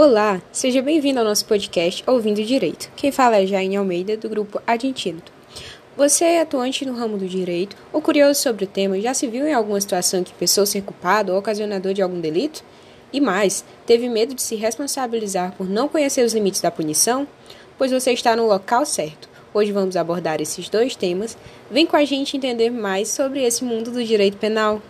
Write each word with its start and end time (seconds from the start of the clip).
Olá, 0.00 0.40
seja 0.52 0.80
bem-vindo 0.80 1.18
ao 1.18 1.24
nosso 1.24 1.44
podcast 1.44 2.04
Ouvindo 2.06 2.40
Direito. 2.44 2.88
Quem 2.94 3.10
fala 3.10 3.38
é 3.38 3.44
Jaine 3.44 3.76
Almeida, 3.76 4.16
do 4.16 4.28
grupo 4.28 4.62
Adintínoto. 4.64 5.32
Você 5.96 6.24
é 6.24 6.40
atuante 6.40 6.86
no 6.86 6.94
ramo 6.94 7.18
do 7.18 7.26
direito 7.26 7.76
ou 7.92 8.00
curioso 8.00 8.40
sobre 8.40 8.62
o 8.62 8.68
tema 8.68 9.00
já 9.00 9.12
se 9.12 9.26
viu 9.26 9.44
em 9.44 9.52
alguma 9.52 9.80
situação 9.80 10.22
que 10.22 10.32
pensou 10.34 10.64
ser 10.64 10.82
culpado 10.82 11.32
ou 11.32 11.38
ocasionador 11.40 11.92
de 11.94 12.00
algum 12.00 12.20
delito? 12.20 12.62
E 13.12 13.20
mais, 13.20 13.64
teve 13.86 14.08
medo 14.08 14.36
de 14.36 14.42
se 14.42 14.54
responsabilizar 14.54 15.56
por 15.56 15.68
não 15.68 15.88
conhecer 15.88 16.24
os 16.24 16.32
limites 16.32 16.60
da 16.60 16.70
punição? 16.70 17.26
Pois 17.76 17.90
você 17.90 18.12
está 18.12 18.36
no 18.36 18.46
local 18.46 18.86
certo. 18.86 19.28
Hoje 19.52 19.72
vamos 19.72 19.96
abordar 19.96 20.40
esses 20.40 20.68
dois 20.68 20.94
temas. 20.94 21.36
Vem 21.68 21.86
com 21.86 21.96
a 21.96 22.04
gente 22.04 22.36
entender 22.36 22.70
mais 22.70 23.08
sobre 23.08 23.42
esse 23.42 23.64
mundo 23.64 23.90
do 23.90 24.04
direito 24.04 24.36
penal. 24.36 24.80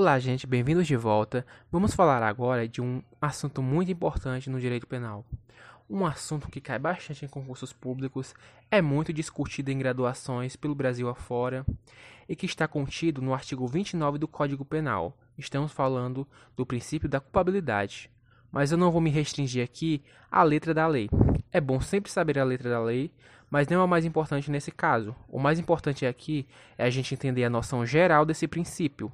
Olá, 0.00 0.18
gente, 0.18 0.46
bem-vindos 0.46 0.86
de 0.86 0.96
volta. 0.96 1.44
Vamos 1.70 1.94
falar 1.94 2.22
agora 2.22 2.66
de 2.66 2.80
um 2.80 3.02
assunto 3.20 3.60
muito 3.60 3.92
importante 3.92 4.48
no 4.48 4.58
direito 4.58 4.86
penal. 4.86 5.26
Um 5.90 6.06
assunto 6.06 6.48
que 6.48 6.58
cai 6.58 6.78
bastante 6.78 7.26
em 7.26 7.28
concursos 7.28 7.70
públicos, 7.70 8.34
é 8.70 8.80
muito 8.80 9.12
discutido 9.12 9.70
em 9.70 9.76
graduações 9.76 10.56
pelo 10.56 10.74
Brasil 10.74 11.06
afora 11.06 11.66
e 12.26 12.34
que 12.34 12.46
está 12.46 12.66
contido 12.66 13.20
no 13.20 13.34
artigo 13.34 13.66
29 13.66 14.16
do 14.16 14.26
Código 14.26 14.64
Penal. 14.64 15.14
Estamos 15.36 15.70
falando 15.70 16.26
do 16.56 16.64
princípio 16.64 17.06
da 17.06 17.20
culpabilidade. 17.20 18.10
Mas 18.50 18.72
eu 18.72 18.78
não 18.78 18.90
vou 18.90 19.02
me 19.02 19.10
restringir 19.10 19.62
aqui 19.62 20.02
à 20.30 20.42
letra 20.42 20.72
da 20.72 20.86
lei. 20.86 21.10
É 21.52 21.60
bom 21.60 21.78
sempre 21.78 22.10
saber 22.10 22.38
a 22.38 22.44
letra 22.44 22.70
da 22.70 22.80
lei, 22.80 23.12
mas 23.50 23.68
não 23.68 23.82
é 23.82 23.84
o 23.84 23.88
mais 23.88 24.06
importante 24.06 24.50
nesse 24.50 24.70
caso. 24.70 25.14
O 25.28 25.38
mais 25.38 25.58
importante 25.58 26.06
aqui 26.06 26.48
é 26.78 26.86
a 26.86 26.90
gente 26.90 27.12
entender 27.12 27.44
a 27.44 27.50
noção 27.50 27.84
geral 27.84 28.24
desse 28.24 28.48
princípio, 28.48 29.12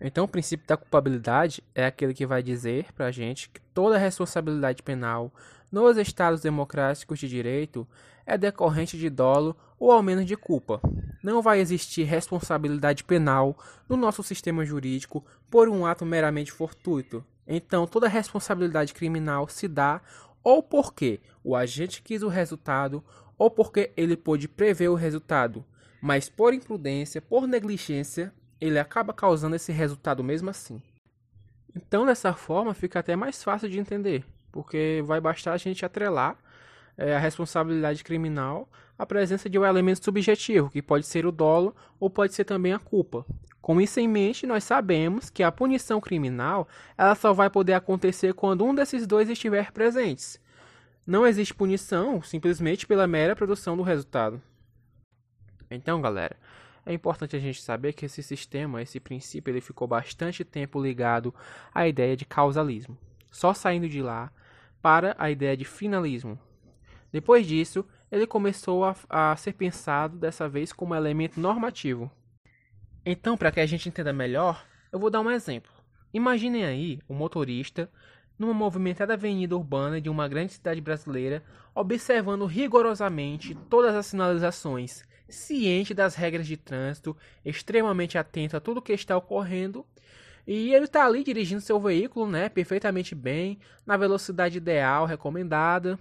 então, 0.00 0.24
o 0.24 0.28
princípio 0.28 0.66
da 0.66 0.76
culpabilidade 0.76 1.62
é 1.74 1.86
aquele 1.86 2.14
que 2.14 2.26
vai 2.26 2.42
dizer 2.42 2.92
para 2.94 3.06
a 3.06 3.10
gente 3.10 3.48
que 3.48 3.60
toda 3.72 3.98
responsabilidade 3.98 4.82
penal 4.82 5.32
nos 5.70 5.96
Estados 5.96 6.40
democráticos 6.40 7.18
de 7.18 7.28
direito 7.28 7.86
é 8.26 8.36
decorrente 8.38 8.98
de 8.98 9.10
dolo 9.10 9.56
ou 9.78 9.90
ao 9.90 10.02
menos 10.02 10.26
de 10.26 10.36
culpa. 10.36 10.80
Não 11.22 11.42
vai 11.42 11.60
existir 11.60 12.04
responsabilidade 12.04 13.04
penal 13.04 13.56
no 13.88 13.96
nosso 13.96 14.22
sistema 14.22 14.64
jurídico 14.64 15.24
por 15.50 15.68
um 15.68 15.86
ato 15.86 16.04
meramente 16.04 16.52
fortuito. 16.52 17.24
Então, 17.46 17.86
toda 17.86 18.08
responsabilidade 18.08 18.94
criminal 18.94 19.48
se 19.48 19.68
dá 19.68 20.00
ou 20.42 20.62
porque 20.62 21.20
o 21.42 21.56
agente 21.56 22.02
quis 22.02 22.22
o 22.22 22.28
resultado 22.28 23.02
ou 23.36 23.50
porque 23.50 23.92
ele 23.96 24.16
pôde 24.16 24.48
prever 24.48 24.88
o 24.88 24.94
resultado, 24.94 25.64
mas 26.00 26.28
por 26.28 26.54
imprudência, 26.54 27.20
por 27.20 27.46
negligência 27.46 28.32
ele 28.66 28.78
acaba 28.78 29.12
causando 29.12 29.56
esse 29.56 29.72
resultado 29.72 30.22
mesmo 30.22 30.50
assim. 30.50 30.80
Então, 31.74 32.06
dessa 32.06 32.32
forma, 32.32 32.72
fica 32.72 33.00
até 33.00 33.16
mais 33.16 33.42
fácil 33.42 33.68
de 33.68 33.78
entender, 33.78 34.24
porque 34.52 35.02
vai 35.04 35.20
bastar 35.20 35.52
a 35.52 35.56
gente 35.56 35.84
atrelar 35.84 36.36
é, 36.96 37.16
a 37.16 37.18
responsabilidade 37.18 38.04
criminal 38.04 38.68
à 38.96 39.04
presença 39.04 39.50
de 39.50 39.58
um 39.58 39.64
elemento 39.64 40.04
subjetivo, 40.04 40.70
que 40.70 40.80
pode 40.80 41.04
ser 41.06 41.26
o 41.26 41.32
dolo 41.32 41.74
ou 41.98 42.08
pode 42.08 42.32
ser 42.32 42.44
também 42.44 42.72
a 42.72 42.78
culpa. 42.78 43.26
Com 43.60 43.80
isso 43.80 43.98
em 43.98 44.06
mente, 44.06 44.46
nós 44.46 44.62
sabemos 44.62 45.30
que 45.30 45.42
a 45.42 45.50
punição 45.50 46.00
criminal 46.00 46.68
ela 46.96 47.14
só 47.14 47.32
vai 47.32 47.50
poder 47.50 47.72
acontecer 47.72 48.34
quando 48.34 48.64
um 48.64 48.74
desses 48.74 49.06
dois 49.06 49.28
estiver 49.28 49.72
presentes. 49.72 50.38
Não 51.06 51.26
existe 51.26 51.54
punição 51.54 52.22
simplesmente 52.22 52.86
pela 52.86 53.06
mera 53.06 53.34
produção 53.34 53.76
do 53.76 53.82
resultado. 53.82 54.40
Então, 55.70 56.00
galera, 56.00 56.36
é 56.86 56.92
importante 56.92 57.34
a 57.36 57.38
gente 57.38 57.62
saber 57.62 57.92
que 57.92 58.06
esse 58.06 58.22
sistema, 58.22 58.82
esse 58.82 59.00
princípio, 59.00 59.50
ele 59.50 59.60
ficou 59.60 59.88
bastante 59.88 60.44
tempo 60.44 60.82
ligado 60.82 61.34
à 61.74 61.88
ideia 61.88 62.16
de 62.16 62.24
causalismo, 62.24 62.98
só 63.30 63.54
saindo 63.54 63.88
de 63.88 64.02
lá 64.02 64.30
para 64.82 65.14
a 65.18 65.30
ideia 65.30 65.56
de 65.56 65.64
finalismo. 65.64 66.38
Depois 67.10 67.46
disso, 67.46 67.86
ele 68.10 68.26
começou 68.26 68.84
a, 68.84 68.94
a 69.08 69.36
ser 69.36 69.54
pensado 69.54 70.18
dessa 70.18 70.48
vez 70.48 70.72
como 70.72 70.94
elemento 70.94 71.40
normativo. 71.40 72.10
Então, 73.06 73.36
para 73.36 73.50
que 73.50 73.60
a 73.60 73.66
gente 73.66 73.88
entenda 73.88 74.12
melhor, 74.12 74.66
eu 74.92 74.98
vou 74.98 75.10
dar 75.10 75.20
um 75.20 75.30
exemplo. 75.30 75.72
Imaginem 76.12 76.64
aí 76.64 77.00
um 77.08 77.14
motorista 77.14 77.90
numa 78.38 78.54
movimentada 78.54 79.14
avenida 79.14 79.56
urbana 79.56 80.00
de 80.00 80.08
uma 80.08 80.28
grande 80.28 80.52
cidade 80.52 80.80
brasileira, 80.80 81.42
observando 81.74 82.46
rigorosamente 82.46 83.54
todas 83.68 83.94
as 83.94 84.06
sinalizações, 84.06 85.04
ciente 85.28 85.94
das 85.94 86.14
regras 86.14 86.46
de 86.46 86.56
trânsito, 86.56 87.16
extremamente 87.44 88.18
atento 88.18 88.56
a 88.56 88.60
tudo 88.60 88.82
que 88.82 88.92
está 88.92 89.16
ocorrendo. 89.16 89.84
E 90.46 90.74
ele 90.74 90.84
está 90.84 91.06
ali 91.06 91.24
dirigindo 91.24 91.60
seu 91.60 91.80
veículo, 91.80 92.26
né, 92.30 92.48
perfeitamente 92.48 93.14
bem, 93.14 93.58
na 93.86 93.96
velocidade 93.96 94.58
ideal 94.58 95.06
recomendada, 95.06 95.98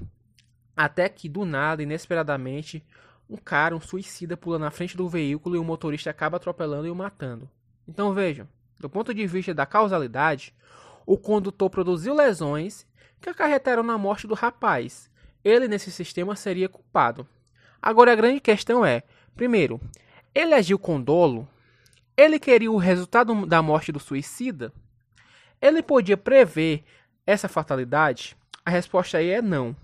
até 0.75 1.07
que 1.07 1.29
do 1.29 1.45
nada, 1.45 1.81
inesperadamente, 1.81 2.83
um 3.29 3.37
cara, 3.37 3.75
um 3.75 3.79
suicida, 3.79 4.35
pula 4.35 4.59
na 4.59 4.69
frente 4.69 4.97
do 4.97 5.07
veículo 5.07 5.55
e 5.55 5.59
o 5.59 5.63
motorista 5.63 6.09
acaba 6.09 6.37
atropelando 6.37 6.87
e 6.87 6.91
o 6.91 6.95
matando. 6.95 7.49
Então 7.87 8.13
vejam, 8.13 8.47
do 8.79 8.89
ponto 8.89 9.13
de 9.13 9.25
vista 9.25 9.53
da 9.53 9.65
causalidade, 9.65 10.53
o 11.05 11.17
condutor 11.17 11.69
produziu 11.69 12.13
lesões 12.13 12.85
que 13.21 13.29
acarretaram 13.29 13.83
na 13.83 13.97
morte 13.97 14.27
do 14.27 14.33
rapaz. 14.33 15.09
Ele, 15.43 15.67
nesse 15.67 15.91
sistema, 15.91 16.35
seria 16.35 16.69
culpado. 16.69 17.27
Agora 17.81 18.13
a 18.13 18.15
grande 18.15 18.39
questão 18.39 18.85
é: 18.85 19.03
primeiro, 19.35 19.79
ele 20.33 20.53
agiu 20.53 20.79
com 20.79 21.01
dolo? 21.01 21.47
Ele 22.15 22.39
queria 22.39 22.71
o 22.71 22.77
resultado 22.77 23.45
da 23.45 23.61
morte 23.61 23.91
do 23.91 23.99
suicida? 23.99 24.71
Ele 25.61 25.81
podia 25.81 26.17
prever 26.17 26.83
essa 27.25 27.47
fatalidade? 27.47 28.35
A 28.65 28.69
resposta 28.69 29.17
aí 29.17 29.29
é 29.29 29.41
não. 29.41 29.75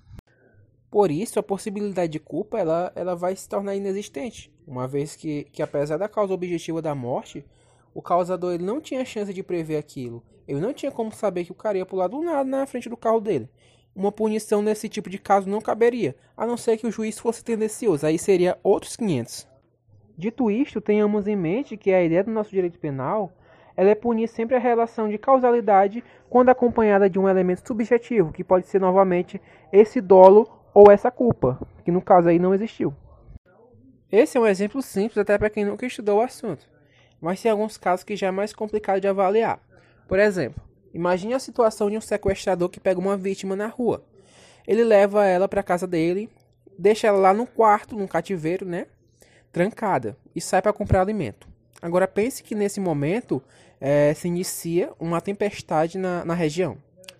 Por 0.89 1.11
isso, 1.11 1.39
a 1.39 1.43
possibilidade 1.43 2.11
de 2.11 2.19
culpa 2.19 2.59
ela, 2.59 2.91
ela 2.95 3.15
vai 3.15 3.35
se 3.35 3.47
tornar 3.47 3.75
inexistente, 3.75 4.51
uma 4.65 4.87
vez 4.87 5.15
que, 5.15 5.43
que 5.45 5.61
apesar 5.61 5.97
da 5.97 6.09
causa 6.09 6.33
objetiva 6.33 6.81
da 6.81 6.95
morte, 6.95 7.45
o 7.93 8.01
causador 8.01 8.53
ele 8.53 8.63
não 8.63 8.81
tinha 8.81 9.05
chance 9.05 9.33
de 9.33 9.43
prever 9.43 9.77
aquilo. 9.77 10.23
Ele 10.47 10.59
não 10.59 10.73
tinha 10.73 10.91
como 10.91 11.11
saber 11.11 11.45
que 11.45 11.51
o 11.51 11.55
cara 11.55 11.77
ia 11.77 11.85
pular 11.85 12.07
do 12.07 12.21
nada 12.21 12.43
na 12.43 12.65
frente 12.65 12.89
do 12.89 12.97
carro 12.97 13.19
dele. 13.19 13.47
Uma 13.99 14.13
punição 14.13 14.61
nesse 14.61 14.87
tipo 14.87 15.09
de 15.09 15.17
caso 15.17 15.49
não 15.49 15.59
caberia, 15.59 16.15
a 16.37 16.45
não 16.45 16.55
ser 16.55 16.77
que 16.77 16.87
o 16.87 16.91
juiz 16.91 17.19
fosse 17.19 17.43
tendencioso, 17.43 18.05
aí 18.05 18.17
seria 18.17 18.57
outros 18.63 18.95
500. 18.95 19.45
Dito 20.17 20.49
isto, 20.49 20.79
tenhamos 20.79 21.27
em 21.27 21.35
mente 21.35 21.75
que 21.75 21.91
a 21.91 22.01
ideia 22.01 22.23
do 22.23 22.31
nosso 22.31 22.49
direito 22.49 22.79
penal 22.79 23.33
ela 23.75 23.89
é 23.89 23.95
punir 23.95 24.29
sempre 24.29 24.55
a 24.55 24.59
relação 24.59 25.09
de 25.09 25.17
causalidade 25.17 26.01
quando 26.29 26.47
acompanhada 26.47 27.09
de 27.09 27.19
um 27.19 27.27
elemento 27.27 27.67
subjetivo, 27.67 28.31
que 28.31 28.41
pode 28.41 28.67
ser 28.67 28.79
novamente 28.79 29.41
esse 29.69 29.99
dolo 29.99 30.49
ou 30.73 30.89
essa 30.89 31.11
culpa, 31.11 31.59
que 31.83 31.91
no 31.91 32.01
caso 32.01 32.29
aí 32.29 32.39
não 32.39 32.53
existiu. 32.55 32.93
Esse 34.09 34.37
é 34.37 34.41
um 34.41 34.47
exemplo 34.47 34.81
simples 34.81 35.17
até 35.17 35.37
para 35.37 35.49
quem 35.49 35.65
nunca 35.65 35.85
estudou 35.85 36.19
o 36.19 36.21
assunto 36.21 36.65
mas 37.21 37.41
tem 37.41 37.51
alguns 37.51 37.77
casos 37.77 38.03
que 38.03 38.15
já 38.15 38.27
é 38.27 38.31
mais 38.31 38.53
complicado 38.53 39.01
de 39.01 39.07
avaliar. 39.07 39.59
Por 40.07 40.19
exemplo, 40.19 40.61
imagine 40.93 41.33
a 41.33 41.39
situação 41.39 41.89
de 41.89 41.97
um 41.97 42.01
sequestrador 42.01 42.69
que 42.69 42.79
pega 42.79 42.99
uma 42.99 43.17
vítima 43.17 43.55
na 43.55 43.67
rua. 43.67 44.03
Ele 44.67 44.83
leva 44.83 45.25
ela 45.25 45.47
para 45.47 45.63
casa 45.63 45.87
dele, 45.87 46.29
deixa 46.77 47.07
ela 47.07 47.17
lá 47.17 47.33
no 47.33 47.45
quarto, 47.45 47.95
num 47.95 48.07
cativeiro, 48.07 48.65
né? 48.65 48.87
Trancada, 49.51 50.15
e 50.35 50.39
sai 50.39 50.61
para 50.61 50.73
comprar 50.73 51.01
alimento. 51.01 51.47
Agora 51.81 52.07
pense 52.07 52.43
que 52.43 52.53
nesse 52.53 52.79
momento 52.79 53.41
é, 53.79 54.13
se 54.13 54.27
inicia 54.27 54.91
uma 54.99 55.21
tempestade 55.21 55.97
na, 55.97 56.25
na 56.25 56.33
região, 56.33 56.77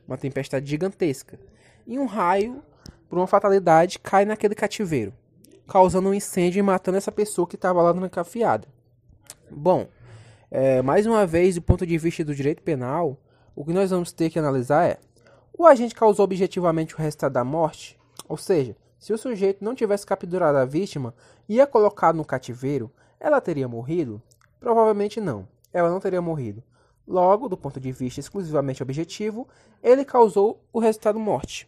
uma 0.07 0.17
tempestade 0.17 0.69
gigantesca. 0.69 1.39
E 1.87 1.97
um 1.97 2.05
raio, 2.05 2.61
por 3.09 3.17
uma 3.17 3.27
fatalidade, 3.27 3.99
cai 3.99 4.25
naquele 4.25 4.53
cativeiro, 4.53 5.13
causando 5.67 6.09
um 6.09 6.13
incêndio 6.13 6.59
e 6.59 6.63
matando 6.63 6.97
essa 6.97 7.11
pessoa 7.11 7.47
que 7.47 7.55
estava 7.55 7.81
lá 7.81 7.93
na 7.93 8.09
cafiada. 8.09 8.67
Bom, 9.49 9.87
é, 10.51 10.81
mais 10.81 11.05
uma 11.05 11.25
vez, 11.25 11.55
do 11.55 11.61
ponto 11.61 11.85
de 11.85 11.97
vista 11.97 12.23
do 12.23 12.35
direito 12.35 12.61
penal, 12.61 13.17
o 13.59 13.65
que 13.65 13.73
nós 13.73 13.89
vamos 13.89 14.13
ter 14.13 14.29
que 14.29 14.39
analisar 14.39 14.85
é: 14.85 14.97
o 15.51 15.65
agente 15.65 15.93
causou 15.93 16.23
objetivamente 16.23 16.95
o 16.95 16.97
resultado 16.97 17.33
da 17.33 17.43
morte? 17.43 17.99
Ou 18.25 18.37
seja, 18.37 18.73
se 18.97 19.11
o 19.11 19.17
sujeito 19.17 19.61
não 19.61 19.75
tivesse 19.75 20.05
capturado 20.05 20.57
a 20.57 20.63
vítima 20.63 21.13
e 21.47 21.59
a 21.59 21.67
colocado 21.67 22.15
no 22.15 22.23
cativeiro, 22.23 22.89
ela 23.19 23.41
teria 23.41 23.67
morrido? 23.67 24.21
Provavelmente 24.61 25.19
não, 25.19 25.45
ela 25.73 25.89
não 25.89 25.99
teria 25.99 26.21
morrido. 26.21 26.63
Logo, 27.05 27.49
do 27.49 27.57
ponto 27.57 27.81
de 27.81 27.91
vista 27.91 28.21
exclusivamente 28.21 28.81
objetivo, 28.81 29.45
ele 29.83 30.05
causou 30.05 30.63
o 30.71 30.79
resultado 30.79 31.19
morte. 31.19 31.67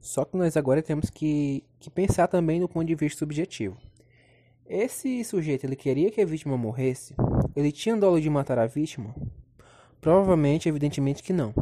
Só 0.00 0.24
que 0.24 0.36
nós 0.36 0.56
agora 0.56 0.82
temos 0.82 1.08
que, 1.08 1.62
que 1.78 1.88
pensar 1.88 2.26
também 2.26 2.58
do 2.58 2.68
ponto 2.68 2.84
de 2.84 2.96
vista 2.96 3.20
subjetivo. 3.20 3.76
Esse 4.66 5.22
sujeito 5.22 5.62
ele 5.62 5.76
queria 5.76 6.10
que 6.10 6.20
a 6.20 6.26
vítima 6.26 6.56
morresse? 6.56 7.14
Ele 7.54 7.70
tinha 7.70 7.96
dolo 7.96 8.20
de 8.20 8.28
matar 8.28 8.58
a 8.58 8.66
vítima? 8.66 9.14
Provavelmente, 10.00 10.68
evidentemente 10.68 11.22
que 11.22 11.32
não. 11.32 11.52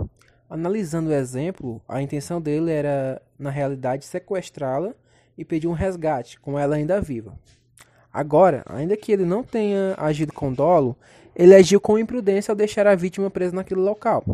Analisando 0.48 1.10
o 1.10 1.12
exemplo, 1.12 1.82
a 1.88 2.00
intenção 2.00 2.40
dele 2.40 2.70
era, 2.70 3.20
na 3.38 3.50
realidade, 3.50 4.04
sequestrá-la 4.04 4.94
e 5.36 5.44
pedir 5.44 5.66
um 5.66 5.72
resgate, 5.72 6.38
com 6.38 6.58
ela 6.58 6.76
ainda 6.76 7.00
viva. 7.00 7.38
Agora, 8.12 8.62
ainda 8.66 8.96
que 8.96 9.12
ele 9.12 9.24
não 9.24 9.42
tenha 9.42 9.94
agido 9.98 10.32
com 10.32 10.52
dolo, 10.52 10.96
ele 11.34 11.54
agiu 11.54 11.80
com 11.80 11.98
imprudência 11.98 12.52
ao 12.52 12.56
deixar 12.56 12.86
a 12.86 12.94
vítima 12.94 13.28
presa 13.28 13.54
naquele 13.54 13.80
local. 13.80 14.24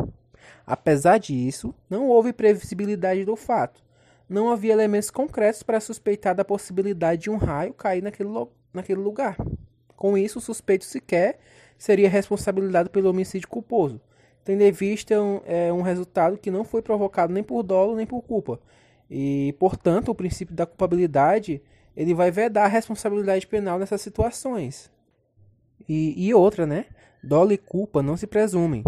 Apesar 0.65 1.17
disso, 1.17 1.73
não 1.89 2.07
houve 2.07 2.31
previsibilidade 2.31 3.25
do 3.25 3.35
fato. 3.35 3.83
Não 4.29 4.49
havia 4.49 4.71
elementos 4.71 5.11
concretos 5.11 5.63
para 5.63 5.81
suspeitar 5.81 6.33
da 6.33 6.45
possibilidade 6.45 7.23
de 7.23 7.29
um 7.29 7.35
raio 7.35 7.73
cair 7.73 8.01
naquele, 8.01 8.29
naquele 8.73 9.01
lugar. 9.01 9.35
Com 9.95 10.17
isso, 10.17 10.39
o 10.39 10.41
suspeito 10.41 10.85
sequer 10.85 11.39
seria 11.77 12.09
responsabilizado 12.09 12.89
pelo 12.89 13.09
homicídio 13.09 13.47
culposo, 13.47 13.99
tendo 14.43 14.61
em 14.61 14.71
vista 14.71 15.21
um, 15.21 15.41
é, 15.45 15.71
um 15.71 15.81
resultado 15.81 16.37
que 16.37 16.51
não 16.51 16.63
foi 16.63 16.81
provocado 16.81 17.33
nem 17.33 17.43
por 17.43 17.63
dolo 17.63 17.95
nem 17.95 18.05
por 18.05 18.21
culpa. 18.21 18.59
E, 19.09 19.53
portanto, 19.59 20.09
o 20.09 20.15
princípio 20.15 20.55
da 20.55 20.65
culpabilidade 20.65 21.61
ele 21.95 22.13
vai 22.13 22.31
vedar 22.31 22.65
a 22.65 22.67
responsabilidade 22.67 23.45
penal 23.45 23.77
nessas 23.77 24.01
situações. 24.01 24.91
E, 25.87 26.27
e 26.27 26.33
outra, 26.33 26.65
né? 26.65 26.85
Dolo 27.23 27.53
e 27.53 27.57
culpa 27.57 28.01
não 28.01 28.17
se 28.17 28.25
presumem. 28.25 28.83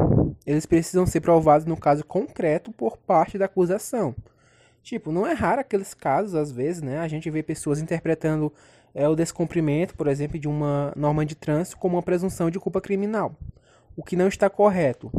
Eles 0.46 0.66
precisam 0.66 1.06
ser 1.06 1.22
provados 1.22 1.66
no 1.66 1.78
caso 1.78 2.04
concreto 2.04 2.72
por 2.72 2.98
parte 2.98 3.38
da 3.38 3.46
acusação. 3.46 4.16
Tipo, 4.81 5.12
não 5.12 5.25
é 5.25 5.34
raro 5.34 5.62
aqueles 5.62 5.94
casos, 5.94 6.36
às 6.36 6.52
vezes, 6.52 6.81
né? 6.81 7.00
A 7.00 7.07
gente 7.07 7.30
vê 7.30 7.42
pessoas 7.42 7.80
interpretando 7.80 8.52
é, 8.95 9.07
o 9.09 9.15
descumprimento, 9.15 9.94
por 9.94 10.07
exemplo, 10.07 10.39
de 10.39 10.47
uma 10.47 10.94
norma 10.95 11.25
de 11.25 11.36
trânsito 11.36 11.77
como 11.77 11.97
uma 11.97 12.01
presunção 12.01 12.50
de 12.50 12.57
culpa 12.57 12.80
criminal, 12.80 13.36
o 13.95 14.01
que 14.01 14.15
não 14.15 14.30
está 14.30 14.50
correto. 14.50 15.12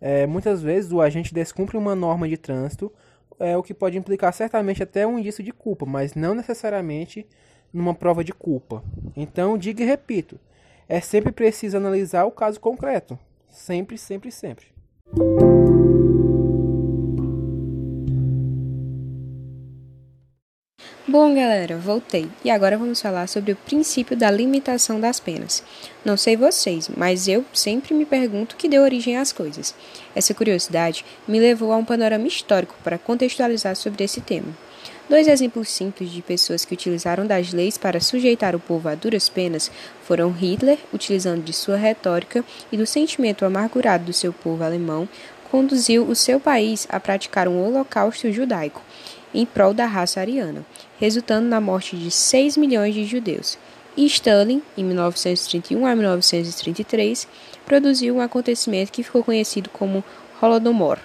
É, 0.00 0.24
muitas 0.26 0.62
vezes 0.62 0.92
o 0.92 1.00
agente 1.00 1.34
descumpre 1.34 1.76
uma 1.76 1.96
norma 1.96 2.28
de 2.28 2.36
trânsito, 2.36 2.92
é, 3.40 3.56
o 3.56 3.62
que 3.62 3.74
pode 3.74 3.98
implicar 3.98 4.32
certamente 4.32 4.82
até 4.82 5.04
um 5.04 5.18
indício 5.18 5.42
de 5.42 5.52
culpa, 5.52 5.84
mas 5.84 6.14
não 6.14 6.34
necessariamente 6.34 7.26
numa 7.72 7.92
prova 7.92 8.22
de 8.22 8.32
culpa. 8.32 8.84
Então, 9.16 9.58
diga 9.58 9.82
e 9.82 9.86
repito, 9.86 10.38
é 10.88 11.00
sempre 11.00 11.32
preciso 11.32 11.76
analisar 11.76 12.24
o 12.24 12.30
caso 12.30 12.60
concreto. 12.60 13.18
Sempre, 13.48 13.98
sempre, 13.98 14.30
sempre. 14.30 14.66
Bom, 21.14 21.32
galera, 21.32 21.76
voltei. 21.76 22.28
E 22.44 22.50
agora 22.50 22.76
vamos 22.76 23.00
falar 23.00 23.28
sobre 23.28 23.52
o 23.52 23.56
princípio 23.56 24.16
da 24.16 24.28
limitação 24.32 24.98
das 24.98 25.20
penas. 25.20 25.62
Não 26.04 26.16
sei 26.16 26.36
vocês, 26.36 26.90
mas 26.96 27.28
eu 27.28 27.44
sempre 27.52 27.94
me 27.94 28.04
pergunto 28.04 28.56
o 28.56 28.58
que 28.58 28.68
deu 28.68 28.82
origem 28.82 29.16
às 29.16 29.30
coisas. 29.30 29.76
Essa 30.12 30.34
curiosidade 30.34 31.04
me 31.28 31.38
levou 31.38 31.72
a 31.72 31.76
um 31.76 31.84
panorama 31.84 32.26
histórico 32.26 32.74
para 32.82 32.98
contextualizar 32.98 33.76
sobre 33.76 34.02
esse 34.02 34.20
tema. 34.22 34.48
Dois 35.08 35.28
exemplos 35.28 35.68
simples 35.68 36.10
de 36.10 36.20
pessoas 36.20 36.64
que 36.64 36.74
utilizaram 36.74 37.24
das 37.24 37.52
leis 37.52 37.78
para 37.78 38.00
sujeitar 38.00 38.56
o 38.56 38.58
povo 38.58 38.88
a 38.88 38.96
duras 38.96 39.28
penas 39.28 39.70
foram 40.02 40.32
Hitler, 40.32 40.78
utilizando 40.92 41.44
de 41.44 41.52
sua 41.52 41.76
retórica 41.76 42.44
e 42.72 42.76
do 42.76 42.86
sentimento 42.86 43.44
amargurado 43.44 44.06
do 44.06 44.12
seu 44.12 44.32
povo 44.32 44.64
alemão, 44.64 45.08
conduziu 45.48 46.04
o 46.08 46.16
seu 46.16 46.40
país 46.40 46.88
a 46.90 46.98
praticar 46.98 47.46
um 47.46 47.64
holocausto 47.64 48.32
judaico 48.32 48.82
em 49.34 49.44
prol 49.44 49.74
da 49.74 49.84
raça 49.84 50.20
ariana, 50.20 50.64
resultando 50.98 51.48
na 51.48 51.60
morte 51.60 51.96
de 51.96 52.10
6 52.10 52.56
milhões 52.56 52.94
de 52.94 53.04
judeus. 53.04 53.58
E 53.96 54.06
Stalin, 54.06 54.62
em 54.76 54.84
1931 54.84 55.86
a 55.86 55.94
1933, 55.94 57.28
produziu 57.66 58.16
um 58.16 58.20
acontecimento 58.20 58.92
que 58.92 59.02
ficou 59.02 59.22
conhecido 59.22 59.68
como 59.70 60.04
Holodomor, 60.40 60.98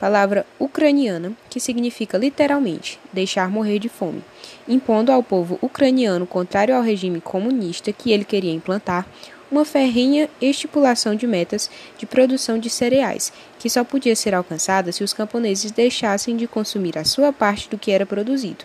palavra 0.00 0.46
ucraniana 0.58 1.32
que 1.50 1.60
significa 1.60 2.16
literalmente 2.16 2.98
deixar 3.12 3.50
morrer 3.50 3.78
de 3.78 3.88
fome, 3.90 4.24
impondo 4.66 5.12
ao 5.12 5.22
povo 5.22 5.58
ucraniano, 5.60 6.26
contrário 6.26 6.74
ao 6.74 6.82
regime 6.82 7.20
comunista 7.20 7.92
que 7.92 8.10
ele 8.10 8.24
queria 8.24 8.52
implantar, 8.52 9.06
uma 9.50 9.64
ferrinha 9.64 10.28
estipulação 10.40 11.14
de 11.14 11.26
metas 11.26 11.70
de 11.98 12.06
produção 12.06 12.58
de 12.58 12.70
cereais, 12.70 13.32
que 13.58 13.68
só 13.68 13.82
podia 13.82 14.14
ser 14.14 14.34
alcançada 14.34 14.92
se 14.92 15.02
os 15.02 15.12
camponeses 15.12 15.70
deixassem 15.70 16.36
de 16.36 16.46
consumir 16.46 16.96
a 16.96 17.04
sua 17.04 17.32
parte 17.32 17.68
do 17.68 17.78
que 17.78 17.90
era 17.90 18.06
produzido. 18.06 18.64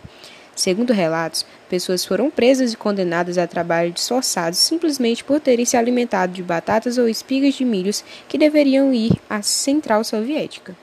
Segundo 0.55 0.93
relatos, 0.93 1.45
pessoas 1.69 2.05
foram 2.05 2.29
presas 2.29 2.71
e 2.71 2.77
condenadas 2.77 3.37
a 3.37 3.45
trabalhos 3.45 4.07
forçados 4.07 4.57
simplesmente 4.59 5.23
por 5.23 5.39
terem 5.41 5.65
se 5.65 5.75
alimentado 5.75 6.31
de 6.31 6.41
batatas 6.41 6.97
ou 6.97 7.09
espigas 7.09 7.55
de 7.55 7.65
milhos 7.65 8.05
que 8.29 8.37
deveriam 8.37 8.93
ir 8.93 9.11
à 9.29 9.41
central 9.41 10.03
soviética. 10.03 10.75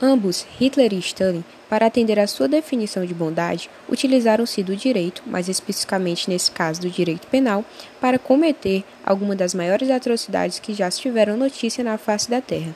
Ambos, 0.00 0.46
Hitler 0.58 0.92
e 0.94 0.98
Stalin, 0.98 1.44
para 1.68 1.86
atender 1.86 2.18
à 2.18 2.26
sua 2.26 2.48
definição 2.48 3.04
de 3.04 3.14
bondade, 3.14 3.68
utilizaram-se 3.88 4.62
do 4.62 4.76
direito, 4.76 5.22
mais 5.26 5.48
especificamente 5.48 6.30
nesse 6.30 6.50
caso 6.50 6.80
do 6.80 6.90
direito 6.90 7.26
penal, 7.26 7.64
para 8.00 8.18
cometer 8.18 8.84
alguma 9.04 9.34
das 9.34 9.54
maiores 9.54 9.90
atrocidades 9.90 10.58
que 10.58 10.74
já 10.74 10.90
se 10.90 11.00
tiveram 11.00 11.36
notícia 11.36 11.82
na 11.82 11.98
face 11.98 12.30
da 12.30 12.40
Terra. 12.40 12.74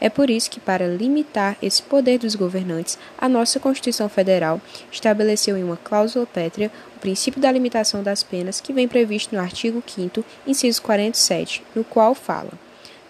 É 0.00 0.10
por 0.10 0.28
isso 0.28 0.50
que, 0.50 0.60
para 0.60 0.86
limitar 0.86 1.56
esse 1.62 1.82
poder 1.82 2.18
dos 2.18 2.34
governantes, 2.34 2.98
a 3.16 3.28
nossa 3.28 3.60
Constituição 3.60 4.08
Federal 4.08 4.60
estabeleceu 4.90 5.56
em 5.56 5.64
uma 5.64 5.76
cláusula 5.76 6.26
pétrea 6.26 6.70
o 6.96 7.00
princípio 7.00 7.40
da 7.40 7.50
limitação 7.50 8.02
das 8.02 8.22
penas 8.22 8.60
que 8.60 8.72
vem 8.72 8.88
previsto 8.88 9.34
no 9.34 9.40
artigo 9.40 9.82
5 9.86 10.24
inciso 10.46 10.82
47, 10.82 11.64
no 11.74 11.84
qual 11.84 12.14
fala: 12.14 12.52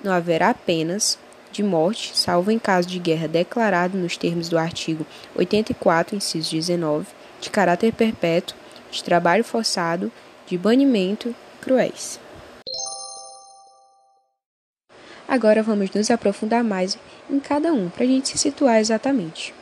não 0.04 0.12
haverá 0.12 0.52
penas 0.52 1.18
de 1.54 1.62
morte, 1.62 2.18
salvo 2.18 2.50
em 2.50 2.58
caso 2.58 2.88
de 2.88 2.98
guerra 2.98 3.28
declarado 3.28 3.96
nos 3.96 4.16
termos 4.16 4.48
do 4.48 4.58
artigo 4.58 5.06
84, 5.36 6.16
inciso 6.16 6.50
19, 6.50 7.06
de 7.40 7.48
caráter 7.48 7.92
perpétuo, 7.92 8.56
de 8.90 9.02
trabalho 9.02 9.44
forçado, 9.44 10.10
de 10.46 10.58
banimento 10.58 11.34
cruéis. 11.60 12.18
Agora 15.28 15.62
vamos 15.62 15.90
nos 15.92 16.10
aprofundar 16.10 16.64
mais 16.64 16.98
em 17.30 17.38
cada 17.38 17.72
um 17.72 17.88
para 17.88 18.04
a 18.04 18.06
gente 18.06 18.28
se 18.28 18.38
situar 18.38 18.80
exatamente. 18.80 19.54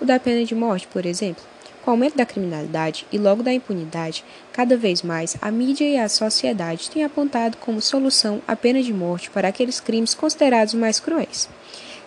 O 0.00 0.04
da 0.04 0.18
pena 0.18 0.44
de 0.44 0.54
morte, 0.54 0.86
por 0.88 1.06
exemplo, 1.06 1.42
com 1.84 1.90
o 1.90 1.94
aumento 1.94 2.16
da 2.16 2.26
criminalidade 2.26 3.06
e 3.10 3.18
logo 3.18 3.42
da 3.42 3.52
impunidade, 3.52 4.24
cada 4.52 4.76
vez 4.76 5.02
mais 5.02 5.36
a 5.40 5.50
mídia 5.50 5.88
e 5.88 5.96
a 5.96 6.08
sociedade 6.08 6.90
têm 6.90 7.04
apontado 7.04 7.56
como 7.58 7.80
solução 7.80 8.42
a 8.46 8.54
pena 8.54 8.82
de 8.82 8.92
morte 8.92 9.30
para 9.30 9.48
aqueles 9.48 9.80
crimes 9.80 10.14
considerados 10.14 10.74
mais 10.74 11.00
cruéis. 11.00 11.48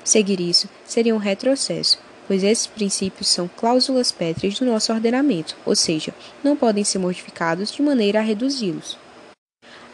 Seguir 0.04 0.40
isso 0.40 0.68
seria 0.86 1.16
um 1.16 1.20
retrocesso, 1.20 2.00
pois 2.28 2.44
esses 2.44 2.68
princípios 2.68 3.28
são 3.28 3.50
cláusulas 3.58 4.12
pétreas 4.12 4.58
do 4.58 4.66
nosso 4.66 4.92
ordenamento, 4.92 5.56
ou 5.66 5.76
seja, 5.76 6.14
não 6.44 6.56
podem 6.56 6.84
ser 6.84 7.00
modificados 7.00 7.72
de 7.72 7.82
maneira 7.82 8.20
a 8.20 8.24
reduzi-los. 8.24 8.98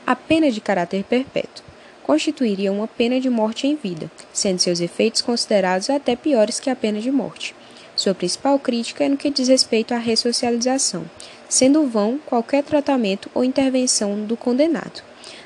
A 0.06 0.16
pena 0.16 0.50
de 0.52 0.62
caráter 0.62 1.04
perpétuo 1.04 1.66
constituiria 2.04 2.72
uma 2.72 2.88
pena 2.88 3.20
de 3.20 3.30
morte 3.30 3.68
em 3.68 3.76
vida, 3.76 4.10
sendo 4.32 4.60
seus 4.60 4.80
efeitos 4.80 5.22
considerados 5.22 5.90
até 5.90 6.16
piores 6.16 6.58
que 6.58 6.70
a 6.70 6.76
pena 6.76 7.02
de 7.02 7.12
morte. 7.12 7.54
Sua 7.98 8.14
principal 8.14 8.60
crítica 8.60 9.04
é 9.04 9.10
no 9.10 9.18
que 9.18 9.32
diz 9.32 9.48
respeito 9.48 9.92
à 9.92 9.98
ressocialização, 9.98 11.04
sendo 11.50 11.88
vão 11.88 12.20
qualquer 12.24 12.64
tratamento 12.64 13.28
ou 13.34 13.44
intervenção 13.44 14.24
do 14.24 14.38
condenado. 14.38 15.02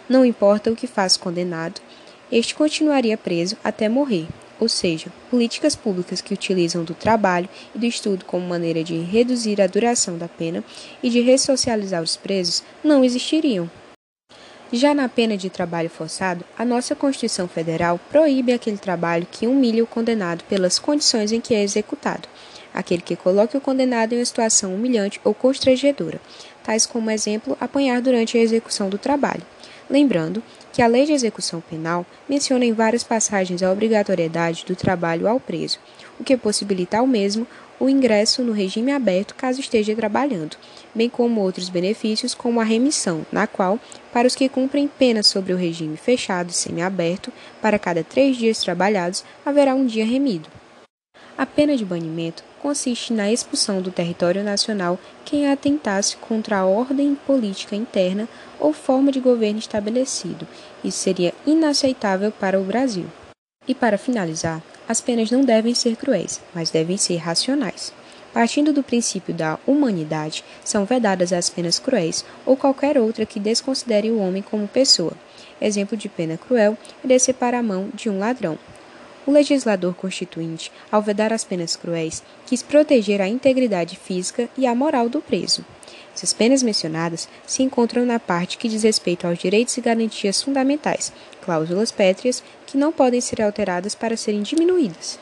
Não 0.09 0.25
importa 0.25 0.69
o 0.69 0.75
que 0.75 0.85
faz 0.85 1.15
o 1.15 1.21
condenado, 1.21 1.79
este 2.29 2.53
continuaria 2.53 3.17
preso 3.17 3.55
até 3.63 3.87
morrer, 3.87 4.27
ou 4.59 4.67
seja, 4.67 5.07
políticas 5.29 5.77
públicas 5.77 6.19
que 6.19 6.33
utilizam 6.33 6.83
do 6.83 6.93
trabalho 6.93 7.47
e 7.73 7.79
do 7.79 7.85
estudo 7.85 8.25
como 8.25 8.45
maneira 8.45 8.83
de 8.83 8.97
reduzir 8.99 9.61
a 9.61 9.67
duração 9.67 10.17
da 10.17 10.27
pena 10.27 10.61
e 11.01 11.09
de 11.09 11.21
ressocializar 11.21 12.03
os 12.03 12.17
presos 12.17 12.63
não 12.83 13.03
existiriam. 13.03 13.71
Já 14.73 14.93
na 14.93 15.09
pena 15.09 15.35
de 15.35 15.49
trabalho 15.49 15.89
forçado, 15.89 16.45
a 16.57 16.63
nossa 16.63 16.95
Constituição 16.95 17.45
Federal 17.45 17.99
proíbe 18.09 18.53
aquele 18.53 18.77
trabalho 18.77 19.27
que 19.29 19.45
humilha 19.45 19.83
o 19.83 19.87
condenado 19.87 20.45
pelas 20.45 20.79
condições 20.79 21.33
em 21.33 21.41
que 21.41 21.53
é 21.53 21.61
executado, 21.61 22.29
aquele 22.73 23.01
que 23.01 23.17
coloque 23.17 23.57
o 23.57 23.59
condenado 23.59 24.13
em 24.13 24.19
uma 24.19 24.25
situação 24.25 24.73
humilhante 24.73 25.19
ou 25.25 25.33
constrangedora, 25.33 26.21
tais 26.63 26.85
como, 26.85 27.11
exemplo, 27.11 27.57
apanhar 27.59 28.01
durante 28.01 28.37
a 28.37 28.41
execução 28.41 28.87
do 28.87 28.97
trabalho. 28.97 29.43
Lembrando 29.89 30.41
que 30.71 30.81
a 30.81 30.87
Lei 30.87 31.05
de 31.05 31.11
Execução 31.11 31.59
Penal 31.59 32.05
menciona 32.29 32.63
em 32.63 32.71
várias 32.71 33.03
passagens 33.03 33.61
a 33.61 33.69
obrigatoriedade 33.69 34.63
do 34.65 34.73
trabalho 34.73 35.27
ao 35.27 35.37
preso, 35.37 35.79
o 36.17 36.23
que 36.23 36.37
possibilita 36.37 36.97
ao 36.97 37.05
mesmo 37.05 37.45
o 37.81 37.89
ingresso 37.89 38.43
no 38.43 38.51
regime 38.51 38.91
aberto 38.91 39.33
caso 39.33 39.59
esteja 39.59 39.95
trabalhando, 39.95 40.55
bem 40.93 41.09
como 41.09 41.41
outros 41.41 41.67
benefícios, 41.67 42.35
como 42.35 42.61
a 42.61 42.63
remissão, 42.63 43.25
na 43.31 43.47
qual, 43.47 43.79
para 44.13 44.27
os 44.27 44.35
que 44.35 44.47
cumprem 44.47 44.87
pena 44.87 45.23
sobre 45.23 45.51
o 45.51 45.57
regime 45.57 45.97
fechado 45.97 46.51
e 46.51 46.53
semiaberto, 46.53 47.33
para 47.59 47.79
cada 47.79 48.03
três 48.03 48.37
dias 48.37 48.59
trabalhados 48.59 49.23
haverá 49.43 49.73
um 49.73 49.87
dia 49.87 50.05
remido. 50.05 50.47
A 51.35 51.43
pena 51.43 51.75
de 51.75 51.83
banimento 51.83 52.43
consiste 52.61 53.13
na 53.13 53.31
expulsão 53.31 53.81
do 53.81 53.89
território 53.89 54.43
nacional 54.43 54.99
quem 55.25 55.49
atentasse 55.49 56.17
contra 56.17 56.59
a 56.59 56.65
ordem 56.65 57.15
política 57.25 57.75
interna 57.75 58.29
ou 58.59 58.73
forma 58.73 59.11
de 59.11 59.19
governo 59.19 59.57
estabelecido. 59.57 60.47
Isso 60.83 60.99
seria 60.99 61.33
inaceitável 61.47 62.31
para 62.31 62.61
o 62.61 62.63
Brasil. 62.63 63.07
E 63.67 63.73
para 63.73 63.97
finalizar, 63.97 64.61
as 64.91 64.99
penas 64.99 65.31
não 65.31 65.41
devem 65.41 65.73
ser 65.73 65.95
cruéis, 65.95 66.41
mas 66.53 66.69
devem 66.69 66.97
ser 66.97 67.15
racionais. 67.15 67.93
Partindo 68.33 68.73
do 68.73 68.83
princípio 68.83 69.33
da 69.33 69.57
humanidade, 69.65 70.43
são 70.65 70.83
vedadas 70.83 71.31
as 71.31 71.49
penas 71.49 71.79
cruéis 71.79 72.25
ou 72.45 72.57
qualquer 72.57 72.97
outra 72.97 73.25
que 73.25 73.39
desconsidere 73.39 74.11
o 74.11 74.19
homem 74.19 74.41
como 74.41 74.67
pessoa. 74.67 75.13
Exemplo 75.61 75.95
de 75.95 76.09
pena 76.09 76.37
cruel 76.37 76.77
é 77.03 77.07
decepar 77.07 77.53
a 77.53 77.63
mão 77.63 77.89
de 77.93 78.09
um 78.09 78.19
ladrão. 78.19 78.59
O 79.25 79.31
legislador 79.31 79.93
constituinte, 79.95 80.69
ao 80.91 81.01
vedar 81.01 81.31
as 81.31 81.45
penas 81.45 81.77
cruéis, 81.77 82.21
quis 82.45 82.61
proteger 82.61 83.21
a 83.21 83.29
integridade 83.29 83.95
física 83.95 84.49
e 84.57 84.67
a 84.67 84.75
moral 84.75 85.07
do 85.07 85.21
preso. 85.21 85.63
Essas 86.15 86.33
penas 86.33 86.61
mencionadas 86.61 87.27
se 87.47 87.63
encontram 87.63 88.05
na 88.05 88.19
parte 88.19 88.57
que 88.57 88.67
diz 88.67 88.83
respeito 88.83 89.25
aos 89.25 89.39
direitos 89.39 89.77
e 89.77 89.81
garantias 89.81 90.41
fundamentais, 90.41 91.13
cláusulas 91.43 91.91
pétreas 91.91 92.43
que 92.65 92.77
não 92.77 92.91
podem 92.91 93.21
ser 93.21 93.41
alteradas 93.41 93.95
para 93.95 94.17
serem 94.17 94.41
diminuídas. 94.41 95.17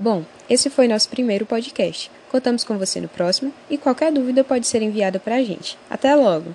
Bom, 0.00 0.24
esse 0.48 0.70
foi 0.70 0.86
nosso 0.86 1.08
primeiro 1.08 1.44
podcast. 1.44 2.10
Contamos 2.30 2.62
com 2.62 2.78
você 2.78 3.00
no 3.00 3.08
próximo 3.08 3.52
e 3.68 3.76
qualquer 3.76 4.12
dúvida 4.12 4.44
pode 4.44 4.66
ser 4.66 4.82
enviada 4.82 5.18
para 5.18 5.36
a 5.36 5.42
gente. 5.42 5.76
Até 5.90 6.14
logo! 6.14 6.54